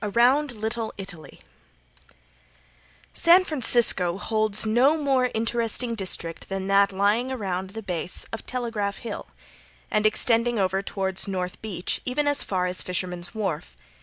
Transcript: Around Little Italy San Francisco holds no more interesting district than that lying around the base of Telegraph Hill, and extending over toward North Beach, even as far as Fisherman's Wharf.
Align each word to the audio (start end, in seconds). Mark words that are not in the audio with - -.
Around 0.03 0.53
Little 0.53 0.91
Italy 0.97 1.39
San 3.13 3.43
Francisco 3.43 4.17
holds 4.17 4.65
no 4.65 4.97
more 4.97 5.29
interesting 5.35 5.93
district 5.93 6.49
than 6.49 6.65
that 6.65 6.91
lying 6.91 7.31
around 7.31 7.69
the 7.69 7.83
base 7.83 8.23
of 8.33 8.43
Telegraph 8.47 8.97
Hill, 8.97 9.27
and 9.91 10.07
extending 10.07 10.57
over 10.57 10.81
toward 10.81 11.27
North 11.27 11.61
Beach, 11.61 12.01
even 12.03 12.25
as 12.27 12.41
far 12.41 12.65
as 12.65 12.81
Fisherman's 12.81 13.35
Wharf. 13.35 13.77